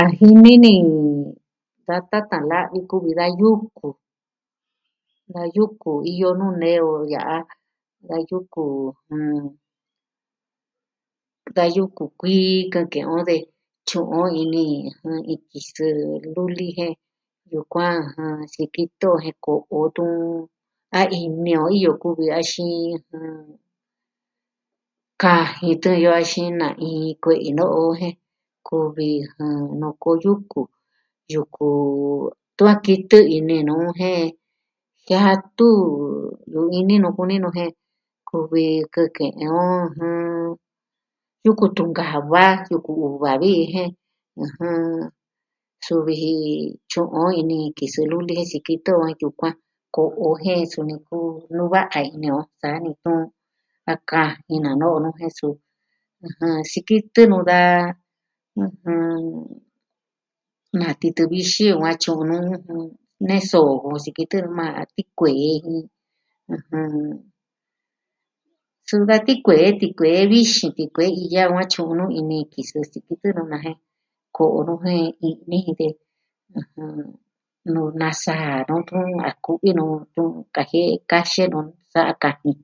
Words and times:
A 0.00 0.02
jini 0.16 0.52
ni 0.64 0.72
da 1.86 1.96
tatan 2.10 2.42
la'vi, 2.50 2.78
kuvi 2.90 3.10
da 3.20 3.26
yuku. 3.40 3.88
Da 5.34 5.42
yuku 5.56 5.90
iyo 6.12 6.28
nuu 6.38 6.54
nee 6.62 6.80
o 6.90 6.92
ya'a. 7.12 7.38
Da 8.08 8.16
yuku, 8.30 8.62
jɨn... 9.08 9.44
da 11.56 11.64
yuku 11.76 12.04
kuii 12.18 12.68
kɨ'ɨn 12.72 12.90
ke'en 12.92 13.08
o 13.14 13.18
de, 13.28 13.36
tyu'un 13.88 14.12
on 14.22 14.32
ini 14.42 14.64
iin 15.30 15.42
kisɨ 15.50 15.84
luli 16.34 16.66
jen... 16.78 16.94
yukuan, 17.52 17.96
sikitɨ 18.54 19.06
o 19.14 19.20
jen 19.24 19.36
ko'o 19.44 19.66
o 19.76 19.80
detun... 19.86 20.14
a 20.98 21.00
ini 21.24 21.52
o 21.62 21.66
iyo 21.76 21.90
ku'vi 22.02 22.24
o 22.30 22.34
axin... 22.40 22.98
kajin 25.22 25.78
tɨɨn 25.82 26.02
yo 26.04 26.10
axin 26.20 26.50
na'in 26.60 27.14
kue'i 27.22 27.50
no'o 27.58 27.82
jen, 28.00 28.14
kuvi 28.66 29.10
nuku 29.80 30.06
o 30.10 30.20
yuku, 30.24 30.60
yuku... 31.32 31.68
tun 32.56 32.68
a 32.72 32.74
kitɨ 32.84 33.18
ini 33.36 33.56
nu 33.68 33.74
jen 33.98 34.32
jiatu, 35.06 35.68
yu'u 36.52 36.70
ini 36.78 36.94
nu 37.02 37.08
kuni 37.18 37.36
nu 37.42 37.48
jen, 37.56 37.70
kuvi 38.28 38.64
kɨnke'en 38.94 39.50
o 39.64 39.66
jen... 39.96 40.20
yuku 41.44 41.64
tunkaa 41.76 42.08
ja 42.10 42.18
va, 42.32 42.44
yuku 42.70 42.92
uva 43.06 43.30
vi 43.42 43.52
jen, 43.74 43.90
ɨjɨn... 44.44 44.80
suvi 45.84 46.14
ji, 46.22 46.34
tyu'un 46.90 47.10
on 47.22 47.36
ini 47.40 47.56
iin 47.60 47.74
kisɨ 47.78 48.00
luli 48.10 48.32
je 48.38 48.44
sikitɨ 48.52 48.90
jen 49.02 49.16
yukuan, 49.22 49.54
ko'o 49.94 50.08
o 50.28 50.30
jen 50.44 50.64
suni 50.72 50.94
kuu 51.06 51.26
nuu 51.56 51.68
va'a 51.74 51.98
ini 52.14 52.28
o. 52.38 52.42
Saa 52.60 52.76
ni 52.84 52.92
tun, 53.02 53.20
a 53.92 53.94
kajin 54.10 54.62
na 54.64 54.70
no'o 54.80 54.98
nu 55.04 55.10
jen 55.18 55.32
suu. 55.38 55.54
ijɨn... 56.26 56.54
sikitɨ 56.70 57.20
nu 57.30 57.38
da... 57.50 57.60
ɨjɨn... 58.64 59.12
na 60.78 60.86
titɨ 61.00 61.22
vixin 61.32 61.72
yukuan 61.72 61.98
tyu'un 62.02 62.32
on 62.36 62.42
nu... 62.46 62.54
nee 63.26 63.44
soo 63.50 63.70
jo 63.82 63.88
sikitɨ 64.04 64.36
nuu 64.42 64.54
maa 64.58 64.72
ja, 64.76 64.82
a 64.88 64.90
tikuee... 64.94 65.52
ɨjɨn... 66.54 66.88
suu 68.88 69.04
da 69.08 69.16
tikuee, 69.26 69.66
tikuee 69.80 70.20
vixin, 70.30 70.70
tikuee 70.78 71.10
i'ya 71.22 71.42
va 71.54 71.62
tyu'un 71.72 71.96
nu 71.98 72.04
ini 72.20 72.38
kisɨ, 72.52 72.78
sikitɨ 72.92 73.28
nu 73.36 73.42
na 73.50 73.56
jen, 73.64 73.76
ko'o 74.36 74.58
nu 74.68 74.74
jen, 74.84 75.00
i'ni 75.28 75.58
jin 75.64 75.76
de. 75.80 75.86
Nuu 77.72 77.88
nasaa 78.00 78.64
nu 78.68 78.74
tuun 78.88 79.08
a 79.28 79.30
kuvi 79.44 79.70
nu 79.78 79.84
tun 80.14 80.30
kajie'e 80.54 80.94
kaxe 81.10 81.42
nu, 81.52 81.58
sa'a 81.92 82.14
kajin. 82.22 82.58